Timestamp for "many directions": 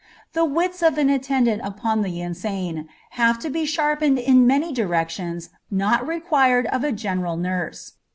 4.47-5.51